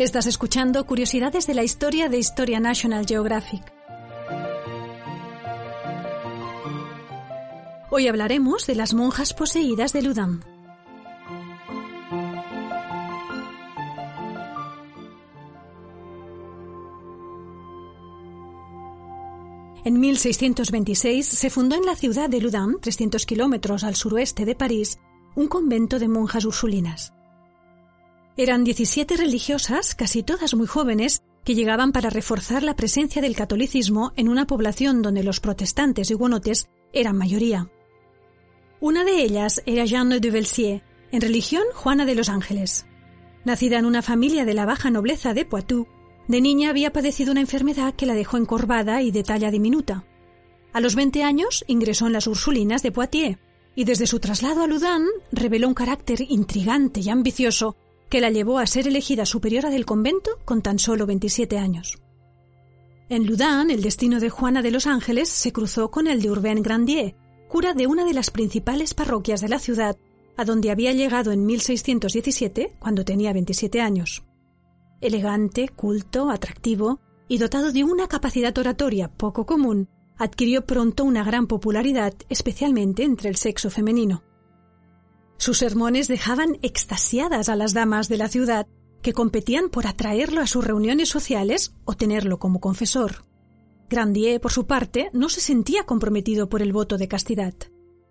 [0.00, 3.70] Estás escuchando Curiosidades de la Historia de Historia National Geographic.
[7.90, 10.40] Hoy hablaremos de las monjas poseídas de Ludam.
[19.84, 24.98] En 1626 se fundó en la ciudad de Ludam, 300 kilómetros al suroeste de París,
[25.34, 27.12] un convento de monjas ursulinas.
[28.40, 34.14] Eran 17 religiosas, casi todas muy jóvenes, que llegaban para reforzar la presencia del catolicismo
[34.16, 37.70] en una población donde los protestantes y hugonotes eran mayoría.
[38.80, 40.82] Una de ellas era Jeanne de Belsier,
[41.12, 42.86] en religión Juana de los Ángeles.
[43.44, 45.86] Nacida en una familia de la baja nobleza de Poitou,
[46.26, 50.06] de niña había padecido una enfermedad que la dejó encorvada y de talla diminuta.
[50.72, 53.38] A los 20 años ingresó en las Ursulinas de Poitiers
[53.74, 57.76] y desde su traslado a Ludán reveló un carácter intrigante y ambicioso
[58.10, 61.98] que la llevó a ser elegida superiora del convento con tan solo 27 años.
[63.08, 66.62] En Ludán, el destino de Juana de los Ángeles se cruzó con el de Urbain
[66.62, 67.16] Grandier,
[67.48, 69.96] cura de una de las principales parroquias de la ciudad,
[70.36, 74.24] a donde había llegado en 1617, cuando tenía 27 años.
[75.00, 79.88] Elegante, culto, atractivo y dotado de una capacidad oratoria poco común,
[80.18, 84.22] adquirió pronto una gran popularidad, especialmente entre el sexo femenino.
[85.40, 88.66] Sus sermones dejaban extasiadas a las damas de la ciudad,
[89.00, 93.24] que competían por atraerlo a sus reuniones sociales o tenerlo como confesor.
[93.88, 97.54] Grandier, por su parte, no se sentía comprometido por el voto de castidad.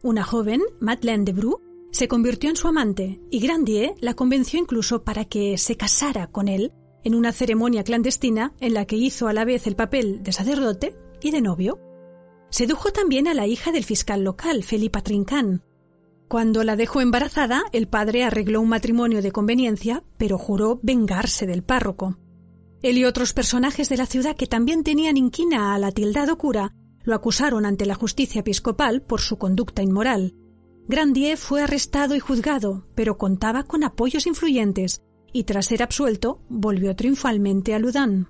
[0.01, 1.61] Una joven, Madeleine de Bru,
[1.91, 6.47] se convirtió en su amante y Grandier la convenció incluso para que se casara con
[6.47, 10.31] él en una ceremonia clandestina en la que hizo a la vez el papel de
[10.31, 11.79] sacerdote y de novio.
[12.49, 15.61] Sedujo también a la hija del fiscal local, Felipa Trincan.
[16.29, 21.63] Cuando la dejó embarazada, el padre arregló un matrimonio de conveniencia, pero juró vengarse del
[21.63, 22.19] párroco.
[22.83, 26.71] Él y otros personajes de la ciudad que también tenían inquina a la tildado cura
[27.03, 30.35] lo acusaron ante la justicia episcopal por su conducta inmoral.
[30.87, 35.01] Grandier fue arrestado y juzgado, pero contaba con apoyos influyentes
[35.33, 38.29] y tras ser absuelto volvió triunfalmente a Ludán.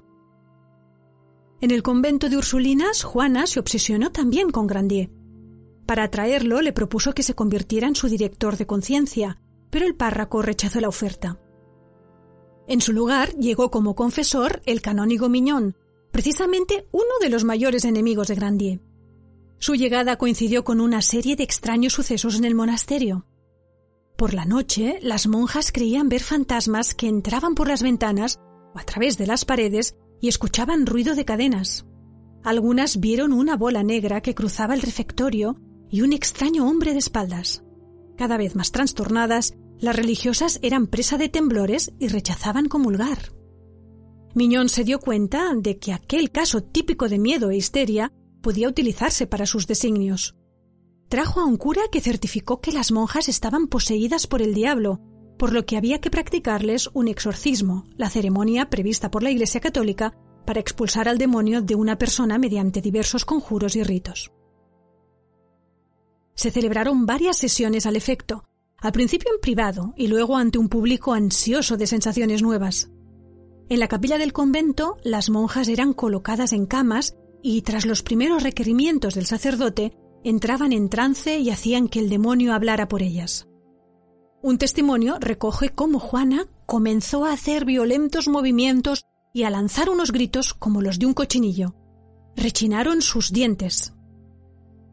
[1.60, 5.19] En el convento de Ursulinas, Juana se obsesionó también con Grandier.
[5.90, 9.42] Para atraerlo le propuso que se convirtiera en su director de conciencia,
[9.72, 11.40] pero el párroco rechazó la oferta.
[12.68, 15.76] En su lugar llegó como confesor el canónigo Miñón,
[16.12, 18.82] precisamente uno de los mayores enemigos de Grandier.
[19.58, 23.26] Su llegada coincidió con una serie de extraños sucesos en el monasterio.
[24.16, 28.40] Por la noche, las monjas creían ver fantasmas que entraban por las ventanas
[28.76, 31.88] o a través de las paredes y escuchaban ruido de cadenas.
[32.44, 37.64] Algunas vieron una bola negra que cruzaba el refectorio y un extraño hombre de espaldas.
[38.18, 43.34] Cada vez más trastornadas, las religiosas eran presa de temblores y rechazaban comulgar.
[44.36, 48.12] Miñón se dio cuenta de que aquel caso típico de miedo e histeria
[48.42, 50.36] podía utilizarse para sus designios.
[51.08, 55.02] Trajo a un cura que certificó que las monjas estaban poseídas por el diablo
[55.40, 60.14] por lo que había que practicarles un exorcismo, la ceremonia prevista por la Iglesia Católica
[60.46, 64.32] para expulsar al demonio de una persona mediante diversos conjuros y ritos.
[66.40, 68.46] Se celebraron varias sesiones al efecto,
[68.78, 72.90] al principio en privado y luego ante un público ansioso de sensaciones nuevas.
[73.68, 78.42] En la capilla del convento, las monjas eran colocadas en camas y, tras los primeros
[78.42, 83.50] requerimientos del sacerdote, entraban en trance y hacían que el demonio hablara por ellas.
[84.42, 89.04] Un testimonio recoge cómo Juana comenzó a hacer violentos movimientos
[89.34, 91.76] y a lanzar unos gritos como los de un cochinillo.
[92.38, 93.94] Rechinaron sus dientes.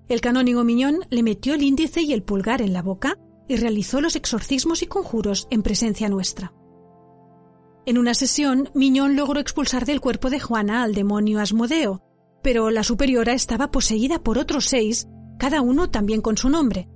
[0.09, 3.19] El canónigo Miñón le metió el índice y el pulgar en la boca
[3.49, 6.53] y realizó los exorcismos y conjuros en presencia nuestra.
[7.87, 12.03] En una sesión, Miñón logró expulsar del cuerpo de Juana al demonio Asmodeo,
[12.43, 15.09] pero la superiora estaba poseída por otros seis,
[15.39, 16.89] cada uno también con su nombre,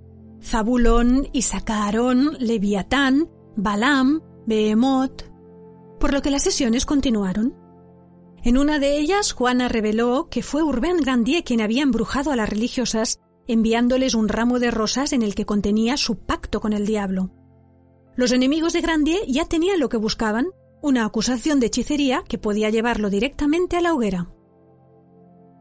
[0.43, 5.25] Zabulón, Isacarón, Leviatán, Balam, Behemoth,
[5.99, 7.60] por lo que las sesiones continuaron.
[8.43, 12.49] En una de ellas, Juana reveló que fue Urbain Grandier quien había embrujado a las
[12.49, 17.31] religiosas enviándoles un ramo de rosas en el que contenía su pacto con el diablo.
[18.17, 20.49] Los enemigos de Grandier ya tenían lo que buscaban,
[20.83, 24.33] una acusación de hechicería que podía llevarlo directamente a la hoguera.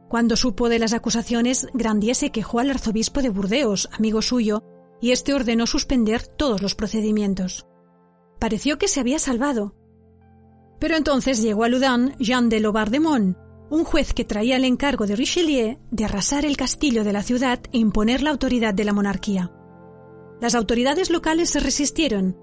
[0.08, 4.64] Cuando supo de las acusaciones, Grandier se quejó al arzobispo de Burdeos, amigo suyo,
[5.02, 7.66] y éste ordenó suspender todos los procedimientos.
[8.40, 9.76] Pareció que se había salvado.
[10.80, 13.38] Pero entonces llegó a Loudun Jean de Lobardemont,
[13.70, 17.60] un juez que traía el encargo de Richelieu de arrasar el castillo de la ciudad
[17.72, 19.52] e imponer la autoridad de la monarquía.
[20.42, 22.38] Las autoridades locales se resistieron,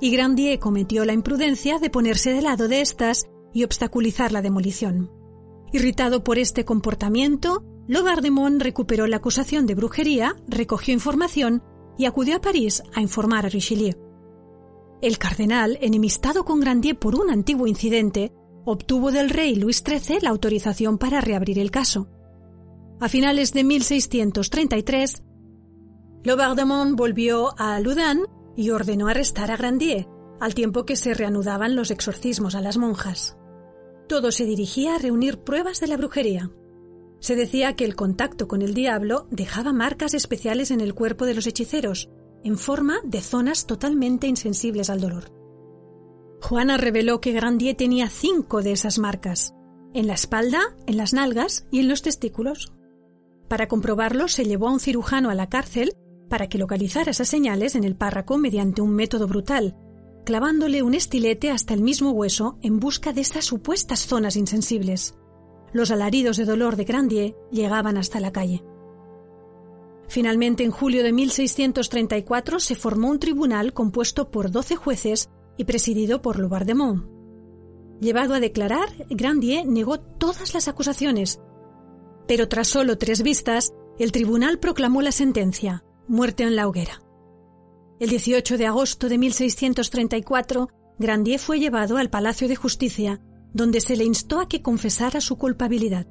[0.00, 5.10] y Grandier cometió la imprudencia de ponerse del lado de estas y obstaculizar la demolición.
[5.72, 11.62] Irritado por este comportamiento, Lobardemont recuperó la acusación de brujería, recogió información
[11.98, 14.03] y acudió a París a informar a Richelieu.
[15.04, 18.32] El cardenal, enemistado con Grandier por un antiguo incidente,
[18.64, 22.08] obtuvo del rey Luis XIII la autorización para reabrir el caso.
[23.00, 25.22] A finales de 1633,
[26.22, 30.08] Lobardemont volvió a Loudun y ordenó arrestar a Grandier,
[30.40, 33.36] al tiempo que se reanudaban los exorcismos a las monjas.
[34.08, 36.50] Todo se dirigía a reunir pruebas de la brujería.
[37.20, 41.34] Se decía que el contacto con el diablo dejaba marcas especiales en el cuerpo de
[41.34, 42.08] los hechiceros,
[42.44, 45.32] en forma de zonas totalmente insensibles al dolor.
[46.40, 49.54] Juana reveló que Grandier tenía cinco de esas marcas,
[49.94, 52.72] en la espalda, en las nalgas y en los testículos.
[53.48, 55.94] Para comprobarlo se llevó a un cirujano a la cárcel
[56.28, 59.76] para que localizara esas señales en el párraco mediante un método brutal,
[60.24, 65.16] clavándole un estilete hasta el mismo hueso en busca de estas supuestas zonas insensibles.
[65.72, 68.64] Los alaridos de dolor de Grandier llegaban hasta la calle.
[70.14, 76.22] Finalmente, en julio de 1634 se formó un tribunal compuesto por doce jueces y presidido
[76.22, 77.04] por Loubardemont.
[78.00, 81.40] Llevado a declarar, Grandier negó todas las acusaciones,
[82.28, 87.02] pero tras solo tres vistas, el tribunal proclamó la sentencia, muerte en la hoguera.
[87.98, 93.20] El 18 de agosto de 1634, Grandier fue llevado al Palacio de Justicia,
[93.52, 96.06] donde se le instó a que confesara su culpabilidad.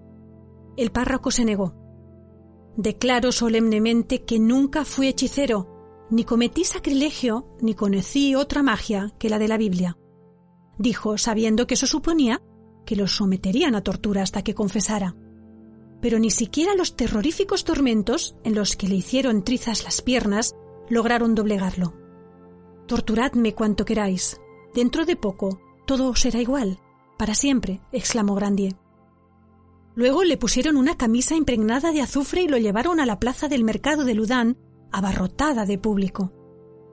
[0.75, 1.82] El párroco se negó.
[2.75, 9.39] Declaro solemnemente que nunca fui hechicero, ni cometí sacrilegio, ni conocí otra magia que la
[9.39, 9.97] de la Biblia.
[10.77, 12.41] Dijo, sabiendo que eso suponía
[12.85, 15.15] que lo someterían a tortura hasta que confesara.
[16.01, 20.55] Pero ni siquiera los terroríficos tormentos en los que le hicieron trizas las piernas
[20.89, 21.93] lograron doblegarlo.
[22.87, 24.41] Torturadme cuanto queráis.
[24.73, 26.79] Dentro de poco todo será igual,
[27.17, 28.82] para siempre, exclamó Grandier.
[29.95, 33.63] Luego le pusieron una camisa impregnada de azufre y lo llevaron a la plaza del
[33.63, 34.57] mercado de Ludán,
[34.91, 36.33] abarrotada de público.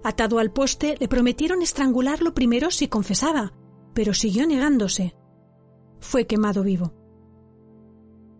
[0.02, 3.52] Atado al poste, le prometieron estrangularlo primero si confesaba,
[3.94, 5.14] pero siguió negándose.
[6.00, 6.94] Fue quemado vivo.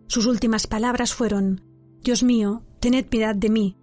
[0.07, 1.63] Sus últimas palabras fueron
[2.03, 3.77] Dios mío, tened piedad de mí.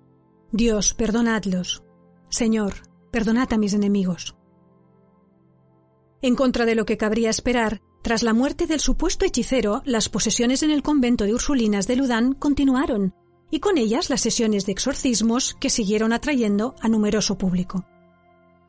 [0.52, 1.84] Dios, perdonadlos.
[2.30, 2.74] Señor,
[3.12, 4.36] perdonad a mis enemigos.
[6.22, 10.64] En contra de lo que cabría esperar, tras la muerte del supuesto hechicero, las posesiones
[10.64, 13.14] en el convento de Ursulinas de Ludán continuaron,
[13.52, 17.86] y con ellas las sesiones de exorcismos que siguieron atrayendo a numeroso público.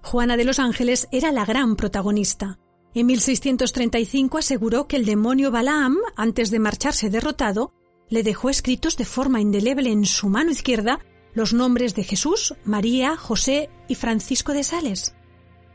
[0.03, 2.59] Juana de los Ángeles era la gran protagonista.
[2.95, 7.73] En 1635 aseguró que el demonio Balaam, antes de marcharse derrotado,
[8.09, 10.99] le dejó escritos de forma indeleble en su mano izquierda
[11.33, 15.15] los nombres de Jesús, María, José y Francisco de Sales.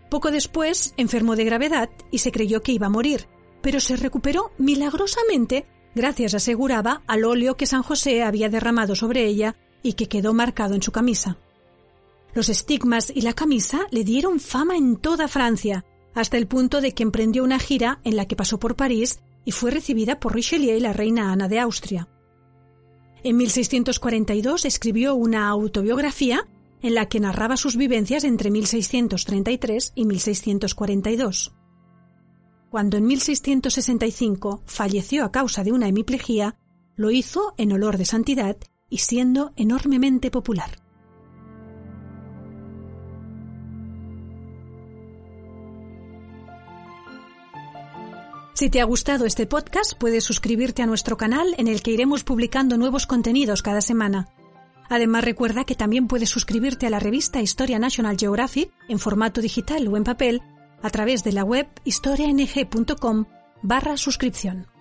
[0.09, 3.29] Poco después enfermó de gravedad y se creyó que iba a morir,
[3.63, 5.65] pero se recuperó milagrosamente
[5.95, 10.75] gracias, aseguraba, al óleo que San José había derramado sobre ella y que quedó marcado
[10.75, 11.37] en su camisa.
[12.33, 16.93] Los estigmas y la camisa le dieron fama en toda Francia, hasta el punto de
[16.93, 20.77] que emprendió una gira en la que pasó por París y fue recibida por Richelieu
[20.77, 22.07] y la reina Ana de Austria.
[23.23, 26.47] En 1642 escribió una autobiografía
[26.81, 31.53] en la que narraba sus vivencias entre 1633 y 1642.
[32.73, 36.57] Cuando en 1665 falleció a causa de una hemiplegia,
[36.95, 38.57] lo hizo en olor de santidad
[38.89, 40.71] y siendo enormemente popular.
[48.55, 52.23] Si te ha gustado este podcast, puedes suscribirte a nuestro canal en el que iremos
[52.23, 54.29] publicando nuevos contenidos cada semana.
[54.89, 59.87] Además, recuerda que también puedes suscribirte a la revista Historia National Geographic en formato digital
[59.87, 60.41] o en papel
[60.83, 63.25] a través de la web historiang.com
[63.63, 64.72] barra suscripción.